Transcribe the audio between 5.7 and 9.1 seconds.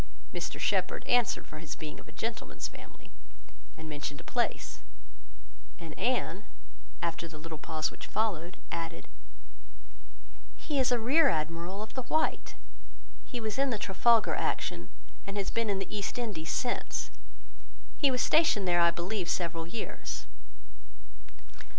and Anne, after the little pause which followed, added—